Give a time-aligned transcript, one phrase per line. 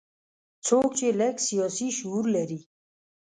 [0.65, 2.59] څوک چې لږ سیاسي شعور لري.